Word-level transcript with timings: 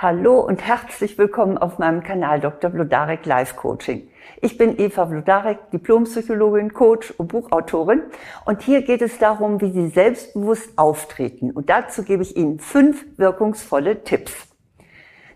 Hallo 0.00 0.38
und 0.38 0.64
herzlich 0.64 1.18
willkommen 1.18 1.58
auf 1.58 1.80
meinem 1.80 2.04
Kanal 2.04 2.38
Dr. 2.38 2.70
Vlodarek 2.70 3.26
Life 3.26 3.56
Coaching. 3.56 4.08
Ich 4.40 4.56
bin 4.56 4.78
Eva 4.78 5.08
Vlodarek, 5.08 5.72
Diplompsychologin, 5.72 6.72
Coach 6.72 7.12
und 7.16 7.26
Buchautorin 7.26 8.02
und 8.44 8.62
hier 8.62 8.82
geht 8.82 9.02
es 9.02 9.18
darum, 9.18 9.60
wie 9.60 9.72
Sie 9.72 9.88
selbstbewusst 9.88 10.78
auftreten 10.78 11.50
und 11.50 11.68
dazu 11.68 12.04
gebe 12.04 12.22
ich 12.22 12.36
Ihnen 12.36 12.60
fünf 12.60 13.04
wirkungsvolle 13.18 14.04
Tipps. 14.04 14.32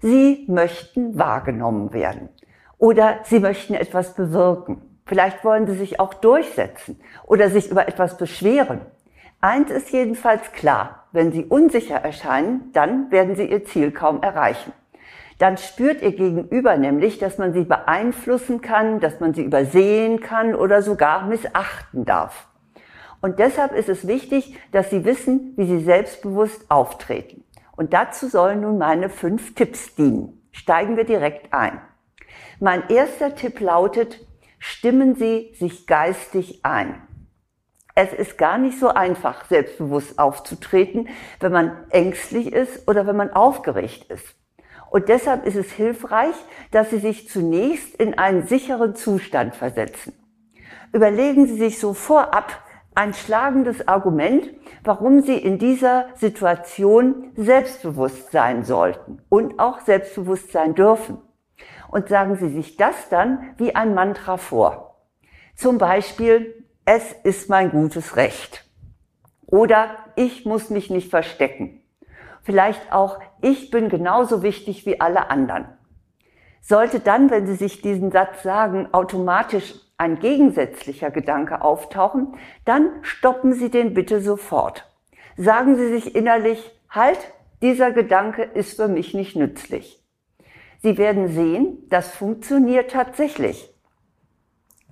Sie 0.00 0.44
möchten 0.46 1.18
wahrgenommen 1.18 1.92
werden 1.92 2.28
oder 2.78 3.18
Sie 3.24 3.40
möchten 3.40 3.74
etwas 3.74 4.14
bewirken. 4.14 4.80
Vielleicht 5.06 5.42
wollen 5.42 5.66
Sie 5.66 5.74
sich 5.74 5.98
auch 5.98 6.14
durchsetzen 6.14 7.00
oder 7.26 7.50
sich 7.50 7.68
über 7.68 7.88
etwas 7.88 8.16
beschweren. 8.16 8.82
Eins 9.44 9.72
ist 9.72 9.90
jedenfalls 9.90 10.52
klar, 10.52 11.08
wenn 11.10 11.32
Sie 11.32 11.44
unsicher 11.44 11.96
erscheinen, 11.96 12.70
dann 12.74 13.10
werden 13.10 13.34
Sie 13.34 13.50
Ihr 13.50 13.64
Ziel 13.64 13.90
kaum 13.90 14.22
erreichen. 14.22 14.72
Dann 15.38 15.56
spürt 15.56 16.00
Ihr 16.00 16.12
Gegenüber 16.12 16.76
nämlich, 16.76 17.18
dass 17.18 17.38
man 17.38 17.52
Sie 17.52 17.64
beeinflussen 17.64 18.60
kann, 18.60 19.00
dass 19.00 19.18
man 19.18 19.34
Sie 19.34 19.42
übersehen 19.42 20.20
kann 20.20 20.54
oder 20.54 20.80
sogar 20.80 21.26
missachten 21.26 22.04
darf. 22.04 22.46
Und 23.20 23.40
deshalb 23.40 23.72
ist 23.72 23.88
es 23.88 24.06
wichtig, 24.06 24.56
dass 24.70 24.90
Sie 24.90 25.04
wissen, 25.04 25.54
wie 25.56 25.66
Sie 25.66 25.80
selbstbewusst 25.80 26.70
auftreten. 26.70 27.42
Und 27.74 27.92
dazu 27.92 28.28
sollen 28.28 28.60
nun 28.60 28.78
meine 28.78 29.08
fünf 29.08 29.56
Tipps 29.56 29.96
dienen. 29.96 30.40
Steigen 30.52 30.96
wir 30.96 31.04
direkt 31.04 31.52
ein. 31.52 31.80
Mein 32.60 32.88
erster 32.88 33.34
Tipp 33.34 33.58
lautet, 33.58 34.24
stimmen 34.60 35.16
Sie 35.16 35.52
sich 35.58 35.88
geistig 35.88 36.64
ein. 36.64 37.02
Es 37.94 38.12
ist 38.12 38.38
gar 38.38 38.58
nicht 38.58 38.78
so 38.78 38.88
einfach, 38.88 39.44
selbstbewusst 39.46 40.18
aufzutreten, 40.18 41.08
wenn 41.40 41.52
man 41.52 41.76
ängstlich 41.90 42.52
ist 42.52 42.88
oder 42.88 43.06
wenn 43.06 43.16
man 43.16 43.30
aufgeregt 43.30 44.10
ist. 44.10 44.34
Und 44.90 45.08
deshalb 45.08 45.46
ist 45.46 45.56
es 45.56 45.72
hilfreich, 45.72 46.34
dass 46.70 46.90
Sie 46.90 46.98
sich 46.98 47.28
zunächst 47.28 47.94
in 47.96 48.18
einen 48.18 48.46
sicheren 48.46 48.94
Zustand 48.94 49.54
versetzen. 49.56 50.12
Überlegen 50.92 51.46
Sie 51.46 51.56
sich 51.56 51.78
so 51.78 51.94
vorab 51.94 52.62
ein 52.94 53.14
schlagendes 53.14 53.88
Argument, 53.88 54.50
warum 54.84 55.22
Sie 55.22 55.36
in 55.36 55.58
dieser 55.58 56.08
Situation 56.16 57.32
selbstbewusst 57.36 58.32
sein 58.32 58.64
sollten 58.64 59.22
und 59.30 59.58
auch 59.58 59.80
selbstbewusst 59.80 60.52
sein 60.52 60.74
dürfen. 60.74 61.18
Und 61.88 62.08
sagen 62.08 62.36
Sie 62.36 62.48
sich 62.48 62.76
das 62.76 63.08
dann 63.08 63.54
wie 63.56 63.74
ein 63.74 63.94
Mantra 63.94 64.36
vor. 64.36 65.06
Zum 65.54 65.78
Beispiel, 65.78 66.61
es 66.84 67.12
ist 67.22 67.48
mein 67.48 67.70
gutes 67.70 68.16
Recht. 68.16 68.64
Oder 69.46 69.96
ich 70.16 70.44
muss 70.44 70.70
mich 70.70 70.90
nicht 70.90 71.10
verstecken. 71.10 71.80
Vielleicht 72.42 72.92
auch, 72.92 73.20
ich 73.40 73.70
bin 73.70 73.88
genauso 73.88 74.42
wichtig 74.42 74.84
wie 74.84 75.00
alle 75.00 75.30
anderen. 75.30 75.68
Sollte 76.60 77.00
dann, 77.00 77.30
wenn 77.30 77.46
Sie 77.46 77.54
sich 77.54 77.82
diesen 77.82 78.10
Satz 78.10 78.42
sagen, 78.42 78.88
automatisch 78.92 79.74
ein 79.96 80.18
gegensätzlicher 80.18 81.10
Gedanke 81.10 81.62
auftauchen, 81.62 82.36
dann 82.64 82.90
stoppen 83.02 83.52
Sie 83.52 83.70
den 83.70 83.94
bitte 83.94 84.20
sofort. 84.20 84.90
Sagen 85.36 85.76
Sie 85.76 85.88
sich 85.88 86.16
innerlich, 86.16 86.70
halt, 86.90 87.18
dieser 87.62 87.92
Gedanke 87.92 88.42
ist 88.42 88.76
für 88.76 88.88
mich 88.88 89.14
nicht 89.14 89.36
nützlich. 89.36 90.02
Sie 90.80 90.98
werden 90.98 91.28
sehen, 91.28 91.78
das 91.88 92.10
funktioniert 92.10 92.90
tatsächlich 92.90 93.71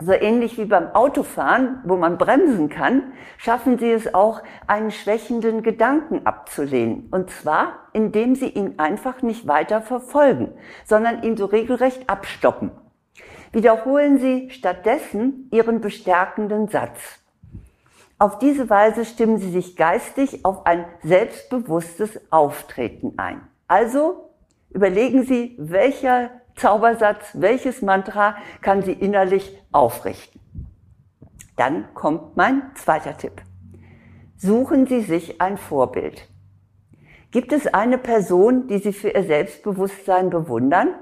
so 0.01 0.12
ähnlich 0.12 0.56
wie 0.59 0.65
beim 0.65 0.95
Autofahren, 0.95 1.81
wo 1.84 1.97
man 1.97 2.19
bremsen 2.19 2.69
kann, 2.69 3.12
schaffen 3.37 3.79
Sie 3.79 3.91
es 3.91 4.15
auch, 4.15 4.42
einen 4.67 4.91
schwächenden 4.91 5.62
Gedanken 5.62 6.27
abzulehnen. 6.27 7.09
Und 7.11 7.31
zwar, 7.31 7.89
indem 7.92 8.34
Sie 8.34 8.48
ihn 8.48 8.79
einfach 8.79 9.23
nicht 9.23 9.47
weiter 9.47 9.83
verfolgen, 9.83 10.53
sondern 10.84 11.23
ihn 11.23 11.37
so 11.37 11.47
regelrecht 11.47 12.09
abstoppen. 12.09 12.70
Wiederholen 13.53 14.19
Sie 14.19 14.51
stattdessen 14.51 15.48
Ihren 15.53 15.81
bestärkenden 15.81 16.69
Satz. 16.69 17.19
Auf 18.19 18.39
diese 18.39 18.69
Weise 18.70 19.05
stimmen 19.05 19.39
Sie 19.39 19.51
sich 19.51 19.77
geistig 19.77 20.45
auf 20.45 20.67
ein 20.67 20.85
selbstbewusstes 21.03 22.20
Auftreten 22.30 23.14
ein. 23.17 23.41
Also 23.67 24.30
überlegen 24.70 25.24
Sie, 25.24 25.57
welcher 25.58 26.30
Zaubersatz, 26.61 27.31
welches 27.35 27.83
Mantra 27.83 28.37
kann 28.61 28.83
sie 28.83 28.93
innerlich 28.93 29.59
aufrichten. 29.73 30.41
Dann 31.57 31.93
kommt 31.95 32.37
mein 32.37 32.63
zweiter 32.75 33.17
Tipp. 33.17 33.43
Suchen 34.37 34.87
Sie 34.87 35.03
sich 35.03 35.41
ein 35.41 35.59
Vorbild. 35.59 36.29
Gibt 37.31 37.53
es 37.53 37.67
eine 37.67 37.98
Person, 37.98 38.67
die 38.69 38.79
Sie 38.79 38.93
für 38.93 39.11
Ihr 39.11 39.25
Selbstbewusstsein 39.25 40.31
bewundern? 40.31 40.95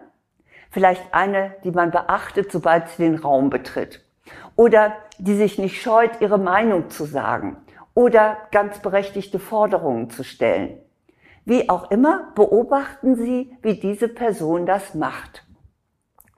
Vielleicht 0.71 1.15
eine, 1.15 1.55
die 1.65 1.71
man 1.71 1.91
beachtet, 1.91 2.53
sobald 2.53 2.89
sie 2.89 3.05
den 3.05 3.17
Raum 3.17 3.51
betritt. 3.51 4.05
Oder 4.57 4.97
die 5.19 5.37
sich 5.37 5.59
nicht 5.59 5.81
scheut, 5.81 6.21
ihre 6.21 6.39
Meinung 6.39 6.91
zu 6.91 7.05
sagen. 7.05 7.57
Oder 7.95 8.37
ganz 8.53 8.81
berechtigte 8.81 9.39
Forderungen 9.39 10.11
zu 10.11 10.25
stellen. 10.25 10.79
Wie 11.45 11.71
auch 11.71 11.91
immer, 11.91 12.33
beobachten 12.35 13.17
Sie, 13.17 13.57
wie 13.63 13.81
diese 13.81 14.09
Person 14.09 14.67
das 14.67 14.95
macht. 14.95 15.48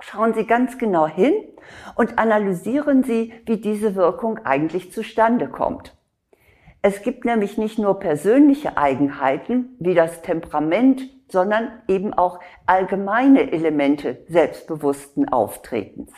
Schauen 0.00 0.34
Sie 0.34 0.47
ganz 0.47 0.78
genau 0.78 1.06
hin 1.06 1.33
und 1.94 2.19
analysieren 2.19 3.05
Sie, 3.05 3.33
wie 3.47 3.59
diese 3.59 3.94
Wirkung 3.94 4.38
eigentlich 4.44 4.93
zustande 4.93 5.49
kommt. 5.49 5.97
Es 6.83 7.03
gibt 7.03 7.27
nämlich 7.27 7.59
nicht 7.59 7.78
nur 7.78 7.99
persönliche 7.99 8.78
Eigenheiten 8.78 9.77
wie 9.78 9.94
das 9.94 10.22
Temperament, 10.22 11.03
sondern 11.28 11.71
eben 11.87 12.15
auch 12.15 12.41
allgemeine 12.66 13.53
Elemente 13.53 14.25
selbstbewussten 14.28 15.28
Auftretens. 15.28 16.10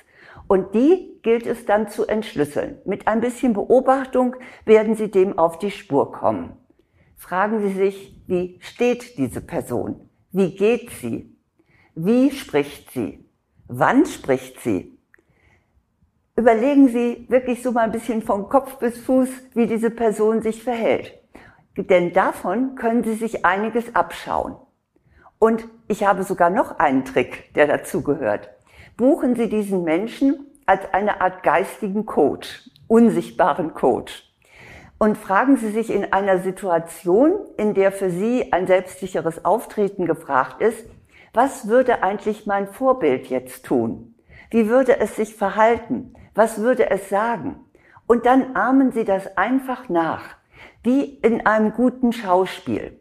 Und 0.47 0.75
die 0.75 1.19
gilt 1.23 1.47
es 1.47 1.67
dann 1.67 1.89
zu 1.89 2.07
entschlüsseln. 2.07 2.79
Mit 2.85 3.09
ein 3.09 3.21
bisschen 3.21 3.53
Beobachtung 3.53 4.37
werden 4.65 4.95
Sie 4.95 5.11
dem 5.11 5.39
auf 5.39 5.59
die 5.59 5.71
Spur 5.71 6.13
kommen. 6.13 6.57
Fragen 7.17 7.61
Sie 7.61 7.73
sich, 7.73 8.23
wie 8.27 8.59
steht 8.61 9.19
diese 9.19 9.41
Person? 9.41 10.09
Wie 10.31 10.55
geht 10.55 10.91
sie? 10.91 11.37
Wie 11.95 12.31
spricht 12.31 12.91
sie? 12.93 13.22
Wann 13.75 14.05
spricht 14.05 14.61
sie? 14.61 14.99
Überlegen 16.37 16.89
Sie 16.89 17.25
wirklich 17.31 17.63
so 17.63 17.73
mal 17.73 17.85
ein 17.85 17.91
bisschen 17.91 18.21
von 18.21 18.51
Kopf 18.51 18.77
bis 18.77 18.99
Fuß, 18.99 19.31
wie 19.55 19.67
diese 19.67 19.89
Person 19.89 20.43
sich 20.43 20.63
verhält. 20.63 21.15
Denn 21.79 22.13
davon 22.13 22.75
können 22.75 23.03
Sie 23.03 23.15
sich 23.15 23.47
einiges 23.47 23.95
abschauen. 23.95 24.57
Und 25.39 25.67
ich 25.89 26.05
habe 26.05 26.23
sogar 26.23 26.51
noch 26.51 26.81
einen 26.81 27.07
Trick, 27.07 27.55
der 27.55 27.67
dazu 27.67 28.03
gehört. 28.03 28.51
Buchen 28.99 29.37
Sie 29.37 29.49
diesen 29.49 29.85
Menschen 29.85 30.47
als 30.67 30.93
eine 30.93 31.23
Art 31.23 31.43
geistigen 31.43 32.05
Coach, 32.05 32.69
unsichtbaren 32.89 33.73
Coach 33.73 34.31
und 34.99 35.17
fragen 35.17 35.57
Sie 35.57 35.71
sich 35.71 35.89
in 35.89 36.13
einer 36.13 36.41
Situation, 36.41 37.33
in 37.57 37.73
der 37.73 37.91
für 37.91 38.11
Sie 38.11 38.53
ein 38.53 38.67
selbstsicheres 38.67 39.47
Auftreten 39.47 40.05
gefragt 40.05 40.61
ist, 40.61 40.87
was 41.33 41.69
würde 41.69 42.03
eigentlich 42.03 42.47
mein 42.47 42.69
Vorbild 42.69 43.27
jetzt 43.27 43.65
tun? 43.65 44.15
Wie 44.51 44.69
würde 44.69 45.01
es 45.01 45.17
sich 45.17 45.35
verhalten? 45.35 46.15
Was 46.35 46.59
würde 46.59 46.91
es 46.91 47.09
sagen? 47.09 47.57
Und 48.07 48.27
dann 48.27 48.55
ahmen 48.55 48.93
Sie 48.93 49.05
das 49.05 49.37
einfach 49.37 49.89
nach, 49.89 50.37
wie 50.83 51.05
in 51.05 51.47
einem 51.47 51.73
guten 51.73 52.13
Schauspiel. 52.13 52.99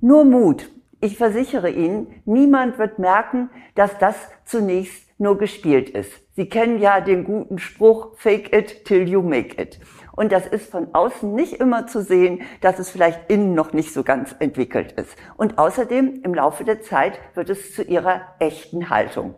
Nur 0.00 0.24
Mut. 0.24 0.70
Ich 1.00 1.16
versichere 1.16 1.70
Ihnen, 1.70 2.22
niemand 2.24 2.78
wird 2.78 2.98
merken, 2.98 3.50
dass 3.74 3.98
das 3.98 4.16
zunächst 4.44 5.08
nur 5.18 5.38
gespielt 5.38 5.90
ist. 5.90 6.12
Sie 6.34 6.48
kennen 6.48 6.80
ja 6.80 7.00
den 7.00 7.24
guten 7.24 7.58
Spruch, 7.58 8.16
fake 8.16 8.52
it 8.52 8.84
till 8.84 9.08
you 9.08 9.22
make 9.22 9.60
it. 9.60 9.80
Und 10.18 10.32
das 10.32 10.48
ist 10.48 10.68
von 10.68 10.92
außen 10.96 11.32
nicht 11.32 11.60
immer 11.60 11.86
zu 11.86 12.02
sehen, 12.02 12.42
dass 12.60 12.80
es 12.80 12.90
vielleicht 12.90 13.30
innen 13.30 13.54
noch 13.54 13.72
nicht 13.72 13.92
so 13.94 14.02
ganz 14.02 14.34
entwickelt 14.40 14.90
ist. 14.90 15.16
Und 15.36 15.58
außerdem, 15.58 16.22
im 16.24 16.34
Laufe 16.34 16.64
der 16.64 16.82
Zeit 16.82 17.20
wird 17.34 17.50
es 17.50 17.72
zu 17.72 17.84
ihrer 17.84 18.22
echten 18.40 18.90
Haltung. 18.90 19.36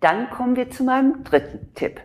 Dann 0.00 0.30
kommen 0.30 0.56
wir 0.56 0.70
zu 0.70 0.84
meinem 0.84 1.22
dritten 1.22 1.74
Tipp. 1.74 2.00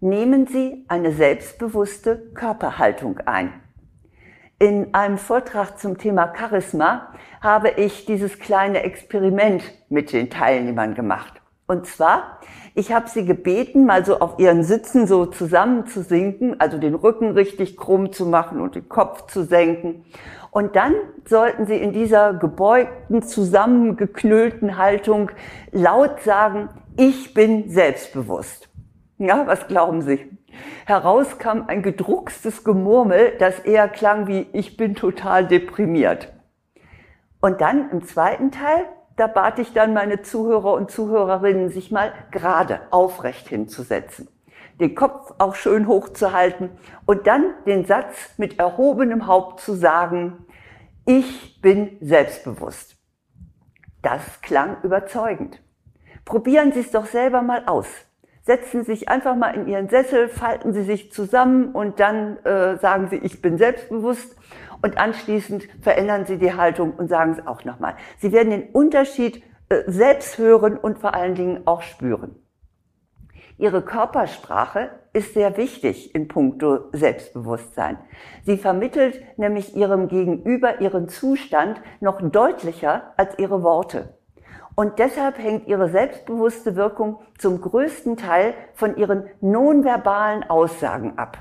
Nehmen 0.00 0.48
Sie 0.48 0.84
eine 0.88 1.12
selbstbewusste 1.12 2.32
Körperhaltung 2.34 3.18
ein. 3.18 3.62
In 4.58 4.94
einem 4.94 5.18
Vortrag 5.18 5.78
zum 5.78 5.96
Thema 5.96 6.34
Charisma 6.36 7.14
habe 7.40 7.70
ich 7.70 8.04
dieses 8.04 8.40
kleine 8.40 8.82
Experiment 8.82 9.62
mit 9.90 10.12
den 10.12 10.28
Teilnehmern 10.28 10.96
gemacht. 10.96 11.40
Und 11.66 11.86
zwar, 11.86 12.38
ich 12.74 12.92
habe 12.92 13.08
sie 13.08 13.24
gebeten, 13.24 13.86
mal 13.86 14.04
so 14.04 14.20
auf 14.20 14.38
ihren 14.38 14.62
Sitzen 14.62 15.06
so 15.06 15.26
zusammen 15.26 15.86
zu 15.86 16.02
sinken, 16.02 16.60
also 16.60 16.78
den 16.78 16.94
Rücken 16.94 17.32
richtig 17.32 17.76
krumm 17.76 18.12
zu 18.12 18.26
machen 18.26 18.60
und 18.60 18.76
den 18.76 18.88
Kopf 18.88 19.26
zu 19.26 19.42
senken. 19.42 20.04
Und 20.52 20.76
dann 20.76 20.94
sollten 21.26 21.66
sie 21.66 21.76
in 21.76 21.92
dieser 21.92 22.34
gebeugten, 22.34 23.22
zusammengeknüllten 23.22 24.78
Haltung 24.78 25.30
laut 25.72 26.20
sagen, 26.20 26.68
ich 26.96 27.34
bin 27.34 27.68
selbstbewusst. 27.68 28.68
Ja, 29.18 29.46
was 29.46 29.66
glauben 29.66 30.02
Sie? 30.02 30.30
Heraus 30.86 31.38
kam 31.38 31.68
ein 31.68 31.82
gedruckstes 31.82 32.64
Gemurmel, 32.64 33.32
das 33.38 33.58
eher 33.60 33.88
klang 33.88 34.28
wie 34.28 34.46
ich 34.52 34.76
bin 34.76 34.94
total 34.94 35.46
deprimiert. 35.46 36.32
Und 37.40 37.60
dann 37.60 37.90
im 37.90 38.04
zweiten 38.06 38.50
Teil, 38.50 38.86
da 39.16 39.26
bat 39.26 39.58
ich 39.58 39.72
dann 39.72 39.94
meine 39.94 40.22
Zuhörer 40.22 40.74
und 40.74 40.90
Zuhörerinnen, 40.90 41.70
sich 41.70 41.90
mal 41.90 42.12
gerade 42.30 42.80
aufrecht 42.90 43.48
hinzusetzen, 43.48 44.28
den 44.78 44.94
Kopf 44.94 45.34
auch 45.38 45.54
schön 45.54 45.86
hochzuhalten 45.88 46.70
und 47.06 47.26
dann 47.26 47.54
den 47.66 47.86
Satz 47.86 48.14
mit 48.36 48.58
erhobenem 48.58 49.26
Haupt 49.26 49.60
zu 49.60 49.74
sagen, 49.74 50.44
ich 51.06 51.60
bin 51.62 51.96
selbstbewusst. 52.00 52.96
Das 54.02 54.40
klang 54.42 54.76
überzeugend. 54.82 55.62
Probieren 56.24 56.72
Sie 56.72 56.80
es 56.80 56.90
doch 56.90 57.06
selber 57.06 57.42
mal 57.42 57.64
aus. 57.66 57.86
Setzen 58.46 58.84
Sie 58.84 58.92
sich 58.92 59.08
einfach 59.08 59.34
mal 59.34 59.56
in 59.56 59.66
Ihren 59.66 59.88
Sessel, 59.88 60.28
falten 60.28 60.72
Sie 60.72 60.84
sich 60.84 61.10
zusammen 61.10 61.72
und 61.72 61.98
dann 61.98 62.36
äh, 62.44 62.76
sagen 62.76 63.08
Sie, 63.08 63.16
ich 63.16 63.42
bin 63.42 63.58
selbstbewusst 63.58 64.36
und 64.82 64.98
anschließend 64.98 65.66
verändern 65.82 66.26
Sie 66.26 66.38
die 66.38 66.54
Haltung 66.54 66.94
und 66.94 67.08
sagen 67.08 67.32
es 67.32 67.44
auch 67.44 67.64
nochmal. 67.64 67.96
Sie 68.18 68.30
werden 68.30 68.50
den 68.50 68.70
Unterschied 68.70 69.42
äh, 69.68 69.82
selbst 69.88 70.38
hören 70.38 70.78
und 70.78 71.00
vor 71.00 71.14
allen 71.14 71.34
Dingen 71.34 71.62
auch 71.66 71.82
spüren. 71.82 72.36
Ihre 73.58 73.82
Körpersprache 73.82 74.90
ist 75.12 75.34
sehr 75.34 75.56
wichtig 75.56 76.14
in 76.14 76.28
puncto 76.28 76.90
Selbstbewusstsein. 76.92 77.98
Sie 78.44 78.58
vermittelt 78.58 79.20
nämlich 79.38 79.74
ihrem 79.74 80.06
Gegenüber 80.06 80.80
ihren 80.80 81.08
Zustand 81.08 81.80
noch 81.98 82.22
deutlicher 82.22 83.12
als 83.16 83.36
ihre 83.40 83.64
Worte. 83.64 84.14
Und 84.76 84.98
deshalb 84.98 85.38
hängt 85.38 85.66
ihre 85.66 85.88
selbstbewusste 85.88 86.76
Wirkung 86.76 87.18
zum 87.38 87.60
größten 87.60 88.16
Teil 88.16 88.54
von 88.74 88.96
ihren 88.96 89.24
nonverbalen 89.40 90.44
Aussagen 90.44 91.18
ab. 91.18 91.38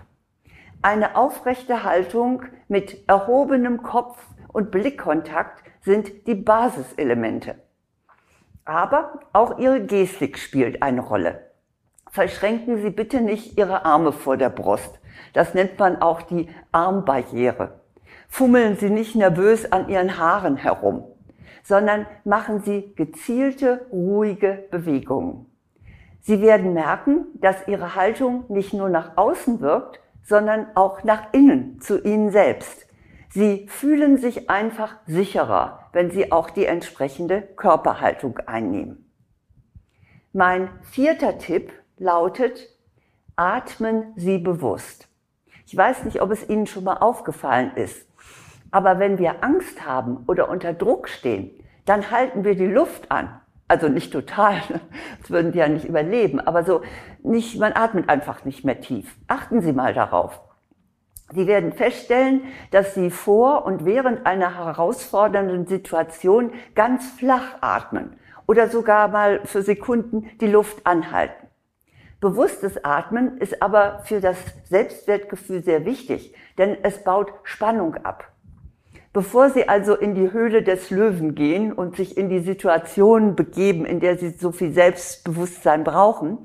Eine 0.81 1.17
aufrechte 1.17 1.83
Haltung 1.83 2.43
mit 2.69 3.07
erhobenem 3.07 3.83
Kopf 3.83 4.17
und 4.53 4.71
Blickkontakt 4.71 5.63
sind 5.81 6.27
die 6.27 6.35
Basiselemente. 6.35 7.55
Aber 8.63 9.19
auch 9.33 9.59
ihre 9.59 9.85
Gestik 9.85 10.39
spielt 10.39 10.81
eine 10.81 11.01
Rolle. 11.01 11.51
Verschränken 12.09 12.81
Sie 12.81 12.91
bitte 12.91 13.19
nicht 13.19 13.57
Ihre 13.57 13.83
Arme 13.83 14.13
vor 14.13 14.37
der 14.37 14.49
Brust. 14.49 15.01
Das 15.33 15.53
nennt 15.53 15.77
man 15.77 16.01
auch 16.01 16.21
die 16.21 16.47
Armbarriere. 16.71 17.81
Fummeln 18.29 18.77
Sie 18.77 18.89
nicht 18.89 19.15
nervös 19.15 19.71
an 19.71 19.89
Ihren 19.89 20.17
Haaren 20.17 20.55
herum, 20.55 21.03
sondern 21.65 22.05
machen 22.23 22.61
Sie 22.61 22.93
gezielte, 22.95 23.87
ruhige 23.91 24.65
Bewegungen. 24.69 25.47
Sie 26.21 26.41
werden 26.41 26.73
merken, 26.73 27.25
dass 27.33 27.67
Ihre 27.67 27.95
Haltung 27.95 28.45
nicht 28.49 28.73
nur 28.73 28.89
nach 28.89 29.17
außen 29.17 29.59
wirkt, 29.61 29.99
sondern 30.23 30.67
auch 30.75 31.03
nach 31.03 31.33
innen 31.33 31.81
zu 31.81 32.03
ihnen 32.03 32.31
selbst. 32.31 32.87
Sie 33.29 33.67
fühlen 33.67 34.17
sich 34.17 34.49
einfach 34.49 34.95
sicherer, 35.07 35.89
wenn 35.91 36.09
sie 36.09 36.31
auch 36.31 36.49
die 36.49 36.65
entsprechende 36.65 37.41
Körperhaltung 37.41 38.39
einnehmen. 38.39 39.11
Mein 40.33 40.69
vierter 40.83 41.37
Tipp 41.37 41.73
lautet, 41.97 42.69
atmen 43.35 44.13
Sie 44.15 44.37
bewusst. 44.37 45.07
Ich 45.65 45.75
weiß 45.75 46.05
nicht, 46.05 46.21
ob 46.21 46.31
es 46.31 46.47
Ihnen 46.47 46.67
schon 46.67 46.83
mal 46.83 46.97
aufgefallen 46.97 47.75
ist, 47.75 48.04
aber 48.75 48.99
wenn 48.99 49.19
wir 49.19 49.41
Angst 49.41 49.85
haben 49.85 50.25
oder 50.27 50.49
unter 50.49 50.73
Druck 50.73 51.07
stehen, 51.07 51.49
dann 51.85 52.11
halten 52.11 52.43
wir 52.43 52.55
die 52.55 52.67
Luft 52.67 53.09
an. 53.09 53.39
Also 53.69 53.87
nicht 53.87 54.11
total, 54.11 54.57
das 55.21 55.31
würden 55.31 55.53
wir 55.53 55.61
ja 55.61 55.69
nicht 55.69 55.85
überleben, 55.85 56.41
aber 56.41 56.65
so 56.65 56.81
nicht, 57.23 57.57
man 57.57 57.71
atmet 57.71 58.09
einfach 58.09 58.43
nicht 58.43 58.65
mehr 58.65 58.81
tief. 58.81 59.15
Achten 59.29 59.61
Sie 59.61 59.71
mal 59.71 59.93
darauf. 59.93 60.41
Sie 61.33 61.47
werden 61.47 61.71
feststellen, 61.71 62.41
dass 62.71 62.95
Sie 62.95 63.11
vor 63.11 63.63
und 63.63 63.85
während 63.85 64.25
einer 64.25 64.57
herausfordernden 64.57 65.67
Situation 65.67 66.51
ganz 66.75 67.09
flach 67.11 67.59
atmen 67.61 68.17
oder 68.45 68.67
sogar 68.67 69.07
mal 69.07 69.39
für 69.45 69.61
Sekunden 69.61 70.29
die 70.41 70.47
Luft 70.47 70.85
anhalten. 70.85 71.47
Bewusstes 72.19 72.83
Atmen 72.83 73.37
ist 73.37 73.61
aber 73.61 73.99
für 73.99 74.19
das 74.19 74.37
Selbstwertgefühl 74.65 75.63
sehr 75.63 75.85
wichtig, 75.85 76.35
denn 76.57 76.75
es 76.83 77.05
baut 77.05 77.31
Spannung 77.43 77.95
ab. 78.03 78.34
Bevor 79.15 79.49
Sie 79.49 79.69
also 79.69 79.95
in 79.95 80.13
die 80.13 80.33
Höhle 80.33 80.61
des 80.61 80.89
Löwen 80.89 81.35
gehen 81.35 81.71
und 81.71 81.95
sich 81.95 82.17
in 82.17 82.27
die 82.27 82.41
Situation 82.41 83.37
begeben, 83.37 83.85
in 83.85 84.01
der 84.01 84.17
Sie 84.17 84.31
so 84.31 84.51
viel 84.51 84.73
Selbstbewusstsein 84.73 85.85
brauchen, 85.85 86.39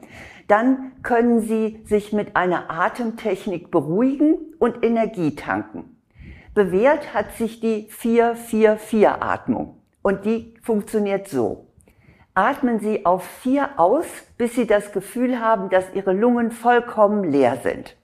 dann 0.46 0.92
können 1.02 1.40
Sie 1.40 1.82
sich 1.84 2.12
mit 2.12 2.36
einer 2.36 2.70
Atemtechnik 2.70 3.72
beruhigen 3.72 4.36
und 4.60 4.84
Energie 4.84 5.34
tanken. 5.34 5.96
Bewährt 6.54 7.12
hat 7.12 7.32
sich 7.32 7.58
die 7.58 7.88
4-4-4-Atmung 7.90 9.74
und 10.02 10.24
die 10.24 10.54
funktioniert 10.62 11.26
so. 11.26 11.66
Atmen 12.34 12.78
Sie 12.78 13.04
auf 13.04 13.24
4 13.24 13.80
aus, 13.80 14.06
bis 14.38 14.54
Sie 14.54 14.68
das 14.68 14.92
Gefühl 14.92 15.40
haben, 15.40 15.70
dass 15.70 15.92
Ihre 15.92 16.12
Lungen 16.12 16.52
vollkommen 16.52 17.24
leer 17.24 17.58
sind. 17.64 17.96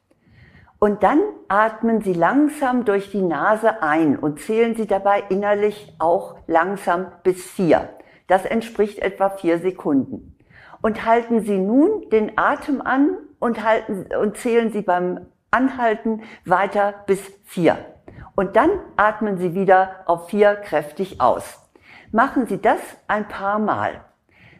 Und 0.78 1.02
dann 1.02 1.20
atmen 1.48 2.02
Sie 2.02 2.12
langsam 2.12 2.84
durch 2.84 3.10
die 3.10 3.22
Nase 3.22 3.82
ein 3.82 4.18
und 4.18 4.40
zählen 4.40 4.74
Sie 4.74 4.86
dabei 4.86 5.22
innerlich 5.28 5.94
auch 5.98 6.36
langsam 6.46 7.06
bis 7.22 7.44
vier. 7.44 7.88
Das 8.26 8.44
entspricht 8.44 8.98
etwa 8.98 9.30
vier 9.30 9.58
Sekunden. 9.58 10.36
Und 10.82 11.06
halten 11.06 11.40
Sie 11.40 11.58
nun 11.58 12.08
den 12.10 12.36
Atem 12.36 12.82
an 12.82 13.16
und, 13.38 13.64
halten, 13.64 14.06
und 14.20 14.36
zählen 14.36 14.70
Sie 14.70 14.82
beim 14.82 15.26
Anhalten 15.50 16.22
weiter 16.44 16.94
bis 17.06 17.20
vier. 17.44 17.78
Und 18.34 18.56
dann 18.56 18.70
atmen 18.96 19.38
Sie 19.38 19.54
wieder 19.54 19.90
auf 20.04 20.28
vier 20.28 20.56
kräftig 20.56 21.20
aus. 21.20 21.62
Machen 22.12 22.46
Sie 22.46 22.60
das 22.60 22.80
ein 23.08 23.26
paar 23.26 23.58
Mal. 23.58 24.04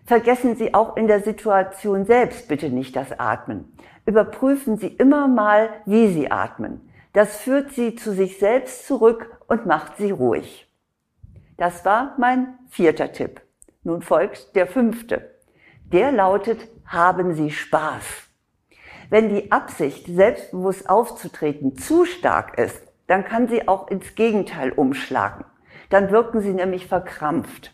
Vergessen 0.07 0.57
Sie 0.57 0.73
auch 0.73 0.97
in 0.97 1.09
der 1.09 1.21
Situation 1.21 2.07
selbst 2.07 2.49
bitte 2.49 2.71
nicht 2.71 2.97
das 2.97 3.19
Atmen 3.19 3.77
überprüfen 4.07 4.79
Sie 4.79 4.87
immer 4.87 5.29
mal, 5.29 5.69
wie 5.85 6.09
Sie 6.09 6.31
atmen. 6.31 6.89
Das 7.13 7.37
führt 7.37 7.73
Sie 7.73 7.97
zu 7.97 8.13
sich 8.13 8.39
selbst 8.39 8.87
zurück 8.87 9.39
und 9.49 9.67
macht 9.67 9.97
Sie 9.99 10.11
ruhig. 10.11 10.73
Das 11.57 11.85
war 11.85 12.15
mein 12.19 12.59
vierter 12.69 13.13
Tipp. 13.13 13.41
Nun 13.83 14.03
folgt 14.03 14.55
der 14.55 14.67
fünfte. 14.67 15.35
Der 15.93 16.13
lautet, 16.13 16.69
haben 16.87 17.35
Sie 17.35 17.51
Spaß. 17.51 18.05
Wenn 19.11 19.29
die 19.29 19.53
Absicht, 19.53 20.07
selbstbewusst 20.07 20.89
aufzutreten, 20.89 21.77
zu 21.77 22.05
stark 22.05 22.59
ist, 22.59 22.83
dann 23.07 23.25
kann 23.25 23.47
sie 23.47 23.69
auch 23.69 23.89
ins 23.89 24.17
Gegenteil 24.17 24.73
umschlagen. 24.73 25.45
Dann 25.91 26.11
wirken 26.11 26.41
sie 26.41 26.53
nämlich 26.53 26.89
verkrampft. 26.89 27.73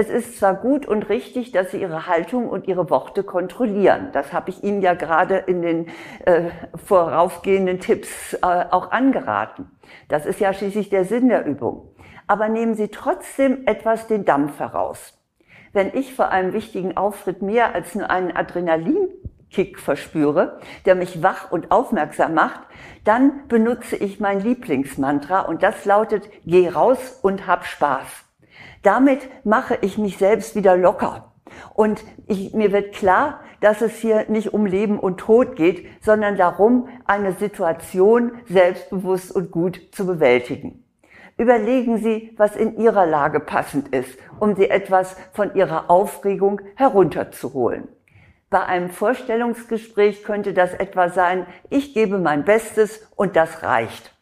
Es 0.00 0.08
ist 0.08 0.38
zwar 0.38 0.54
gut 0.54 0.86
und 0.86 1.10
richtig, 1.10 1.52
dass 1.52 1.72
Sie 1.72 1.82
Ihre 1.82 2.06
Haltung 2.06 2.48
und 2.48 2.66
Ihre 2.66 2.88
Worte 2.88 3.22
kontrollieren. 3.22 4.08
Das 4.14 4.32
habe 4.32 4.48
ich 4.48 4.64
Ihnen 4.64 4.80
ja 4.80 4.94
gerade 4.94 5.36
in 5.36 5.60
den 5.60 5.88
äh, 6.24 6.44
voraufgehenden 6.86 7.80
Tipps 7.80 8.32
äh, 8.32 8.38
auch 8.40 8.92
angeraten. 8.92 9.70
Das 10.08 10.24
ist 10.24 10.40
ja 10.40 10.54
schließlich 10.54 10.88
der 10.88 11.04
Sinn 11.04 11.28
der 11.28 11.44
Übung. 11.44 11.94
Aber 12.26 12.48
nehmen 12.48 12.76
Sie 12.76 12.88
trotzdem 12.88 13.66
etwas 13.66 14.06
den 14.06 14.24
Dampf 14.24 14.58
heraus. 14.58 15.20
Wenn 15.74 15.92
ich 15.92 16.14
vor 16.14 16.30
einem 16.30 16.54
wichtigen 16.54 16.96
Auftritt 16.96 17.42
mehr 17.42 17.74
als 17.74 17.94
nur 17.94 18.08
einen 18.08 18.34
Adrenalinkick 18.34 19.78
verspüre, 19.78 20.60
der 20.86 20.94
mich 20.94 21.22
wach 21.22 21.52
und 21.52 21.70
aufmerksam 21.70 22.32
macht, 22.32 22.62
dann 23.04 23.46
benutze 23.48 23.96
ich 23.96 24.18
mein 24.18 24.40
Lieblingsmantra 24.40 25.40
und 25.40 25.62
das 25.62 25.84
lautet, 25.84 26.26
geh 26.46 26.70
raus 26.70 27.18
und 27.20 27.46
hab 27.46 27.66
Spaß. 27.66 28.29
Damit 28.82 29.28
mache 29.44 29.78
ich 29.82 29.98
mich 29.98 30.16
selbst 30.18 30.54
wieder 30.54 30.76
locker. 30.76 31.32
Und 31.74 32.02
ich, 32.26 32.54
mir 32.54 32.72
wird 32.72 32.94
klar, 32.94 33.40
dass 33.60 33.82
es 33.82 33.96
hier 33.96 34.26
nicht 34.28 34.54
um 34.54 34.66
Leben 34.66 34.98
und 34.98 35.18
Tod 35.18 35.56
geht, 35.56 35.86
sondern 36.00 36.36
darum, 36.36 36.88
eine 37.04 37.32
Situation 37.32 38.32
selbstbewusst 38.48 39.34
und 39.34 39.50
gut 39.50 39.80
zu 39.92 40.06
bewältigen. 40.06 40.84
Überlegen 41.36 41.98
Sie, 41.98 42.34
was 42.36 42.56
in 42.56 42.78
Ihrer 42.78 43.06
Lage 43.06 43.40
passend 43.40 43.88
ist, 43.88 44.18
um 44.38 44.56
Sie 44.56 44.68
etwas 44.68 45.16
von 45.32 45.54
Ihrer 45.54 45.90
Aufregung 45.90 46.60
herunterzuholen. 46.74 47.88
Bei 48.50 48.64
einem 48.64 48.90
Vorstellungsgespräch 48.90 50.24
könnte 50.24 50.52
das 50.52 50.74
etwa 50.74 51.08
sein, 51.08 51.46
ich 51.70 51.94
gebe 51.94 52.18
mein 52.18 52.44
Bestes 52.44 53.08
und 53.16 53.36
das 53.36 53.62
reicht. 53.62 54.14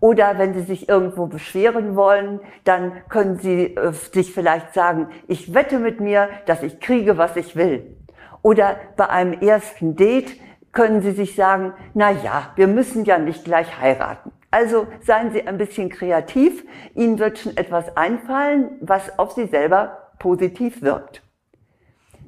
Oder 0.00 0.38
wenn 0.38 0.54
Sie 0.54 0.62
sich 0.62 0.88
irgendwo 0.88 1.26
beschweren 1.26 1.96
wollen, 1.96 2.40
dann 2.64 2.92
können 3.08 3.38
Sie 3.38 3.74
äh, 3.74 3.92
sich 3.92 4.32
vielleicht 4.32 4.72
sagen, 4.74 5.08
ich 5.26 5.54
wette 5.54 5.78
mit 5.78 6.00
mir, 6.00 6.28
dass 6.46 6.62
ich 6.62 6.80
kriege, 6.80 7.18
was 7.18 7.36
ich 7.36 7.56
will. 7.56 7.96
Oder 8.42 8.76
bei 8.96 9.08
einem 9.08 9.32
ersten 9.32 9.96
Date 9.96 10.36
können 10.72 11.02
Sie 11.02 11.10
sich 11.10 11.34
sagen, 11.34 11.72
na 11.94 12.10
ja, 12.10 12.52
wir 12.54 12.68
müssen 12.68 13.04
ja 13.04 13.18
nicht 13.18 13.44
gleich 13.44 13.80
heiraten. 13.80 14.30
Also 14.50 14.86
seien 15.04 15.32
Sie 15.32 15.46
ein 15.46 15.58
bisschen 15.58 15.88
kreativ. 15.88 16.64
Ihnen 16.94 17.18
wird 17.18 17.38
schon 17.38 17.56
etwas 17.56 17.96
einfallen, 17.96 18.70
was 18.80 19.18
auf 19.18 19.32
Sie 19.32 19.46
selber 19.46 20.12
positiv 20.18 20.82
wirkt. 20.82 21.22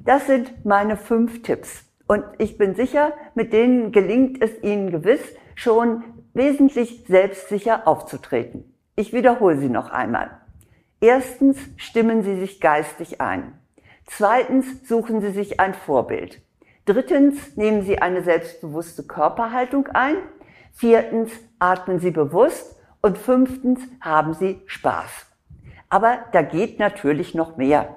Das 0.05 0.27
sind 0.27 0.65
meine 0.65 0.97
fünf 0.97 1.41
Tipps. 1.41 1.85
Und 2.07 2.23
ich 2.39 2.57
bin 2.57 2.75
sicher, 2.75 3.13
mit 3.35 3.53
denen 3.53 3.91
gelingt 3.91 4.41
es 4.43 4.61
Ihnen 4.61 4.91
gewiss, 4.91 5.21
schon 5.55 6.03
wesentlich 6.33 7.05
selbstsicher 7.07 7.87
aufzutreten. 7.87 8.73
Ich 8.95 9.13
wiederhole 9.13 9.57
sie 9.57 9.69
noch 9.69 9.89
einmal. 9.89 10.41
Erstens 10.99 11.57
stimmen 11.77 12.21
Sie 12.21 12.39
sich 12.39 12.61
geistig 12.61 13.21
ein. 13.21 13.59
Zweitens 14.05 14.87
suchen 14.87 15.19
Sie 15.19 15.31
sich 15.31 15.59
ein 15.59 15.73
Vorbild. 15.73 16.41
Drittens 16.85 17.57
nehmen 17.57 17.81
Sie 17.81 17.99
eine 17.99 18.21
selbstbewusste 18.21 19.03
Körperhaltung 19.03 19.87
ein. 19.87 20.17
Viertens 20.73 21.31
atmen 21.57 21.99
Sie 21.99 22.11
bewusst. 22.11 22.77
Und 23.01 23.17
fünftens 23.17 23.79
haben 23.99 24.35
Sie 24.35 24.61
Spaß. 24.67 25.25
Aber 25.89 26.19
da 26.33 26.43
geht 26.43 26.77
natürlich 26.77 27.33
noch 27.33 27.57
mehr. 27.57 27.95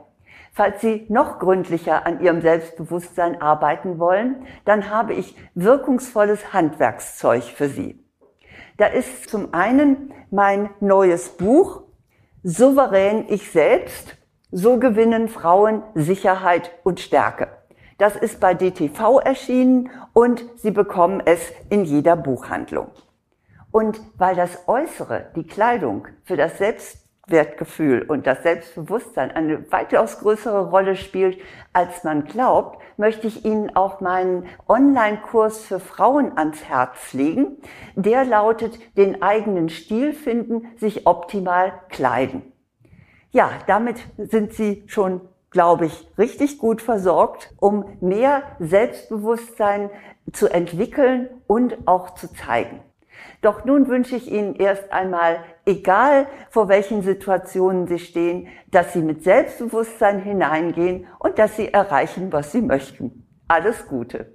Falls 0.53 0.81
Sie 0.81 1.05
noch 1.09 1.41
gründlicher 1.41 2.07
an 2.07 2.23
Ihrem 2.23 2.41
Selbstbewusstsein 2.41 3.43
arbeiten 3.43 3.99
wollen, 3.99 4.47
dann 4.65 4.89
habe 4.89 5.13
ich 5.13 5.37
wirkungsvolles 5.55 6.55
Handwerkszeug 6.55 7.43
für 7.43 7.69
Sie. 7.69 8.04
Da 8.77 8.87
ist 8.87 9.29
zum 9.29 9.55
einen 9.55 10.13
mein 10.31 10.71
neues 10.81 11.31
Buch 11.31 11.83
Souverän 12.43 13.25
ich 13.29 13.51
selbst, 13.51 14.17
so 14.51 14.79
gewinnen 14.79 15.29
Frauen 15.29 15.83
Sicherheit 15.95 16.73
und 16.83 17.01
Stärke. 17.01 17.49
Das 17.99 18.17
ist 18.17 18.41
bei 18.41 18.55
DTV 18.55 19.21
erschienen 19.21 19.91
und 20.13 20.45
Sie 20.57 20.73
bekommen 20.73 21.23
es 21.25 21.41
in 21.71 21.85
jeder 21.85 22.17
Buchhandlung. 22.17 22.91
Und 23.71 24.01
weil 24.19 24.37
das 24.37 24.69
Äußere, 24.69 25.31
die 25.37 25.47
Kleidung, 25.47 26.07
für 26.25 26.37
das 26.37 26.59
Selbstwertgefühl 27.27 28.03
und 28.03 28.27
das 28.27 28.43
Selbstbewusstsein 28.43 29.31
eine 29.31 29.71
weitaus 29.73 30.19
größere 30.19 30.71
Rolle 30.71 30.97
spielt, 30.97 31.39
als 31.73 32.05
man 32.05 32.25
glaubt, 32.25 32.79
möchte 32.97 33.27
ich 33.27 33.45
Ihnen 33.45 33.75
auch 33.75 34.01
meinen 34.01 34.47
Online-Kurs 34.69 35.65
für 35.65 35.81
Frauen 35.81 36.37
ans 36.37 36.65
Herz 36.65 37.13
legen. 37.13 37.59
Der 37.95 38.25
lautet, 38.25 38.79
den 38.97 39.23
eigenen 39.23 39.69
Stil 39.69 40.13
finden, 40.13 40.69
sich 40.77 41.07
optimal 41.07 41.73
kleiden. 41.89 42.53
Ja, 43.31 43.51
damit 43.67 43.97
sind 44.19 44.53
Sie 44.53 44.85
schon 44.87 45.23
glaube 45.51 45.87
ich, 45.87 46.09
richtig 46.19 46.59
gut 46.59 46.83
versorgt, 46.83 47.55
um 47.61 47.85
mehr 48.01 48.43
Selbstbewusstsein 48.59 49.89
zu 50.33 50.49
entwickeln 50.49 51.29
und 51.47 51.87
auch 51.87 52.15
zu 52.15 52.27
zeigen. 52.35 52.81
Doch 53.41 53.65
nun 53.65 53.89
wünsche 53.89 54.17
ich 54.17 54.31
Ihnen 54.31 54.55
erst 54.55 54.93
einmal, 54.93 55.45
egal 55.67 56.27
vor 56.51 56.69
welchen 56.69 57.03
Situationen 57.03 57.87
Sie 57.87 57.99
stehen, 57.99 58.49
dass 58.71 58.93
Sie 58.93 59.03
mit 59.03 59.23
Selbstbewusstsein 59.23 60.23
hineingehen 60.23 61.07
und 61.19 61.39
dass 61.39 61.57
Sie 61.57 61.73
erreichen, 61.73 62.33
was 62.33 62.53
Sie 62.53 62.63
möchten. 62.63 63.27
Alles 63.49 63.87
Gute. 63.87 64.34